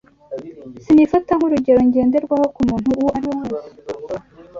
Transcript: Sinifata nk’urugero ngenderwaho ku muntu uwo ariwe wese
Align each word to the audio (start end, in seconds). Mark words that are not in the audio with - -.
Sinifata 0.83 1.31
nk’urugero 1.37 1.79
ngenderwaho 1.87 2.45
ku 2.55 2.61
muntu 2.69 2.87
uwo 2.99 3.07
ariwe 3.17 3.35
wese 3.43 3.77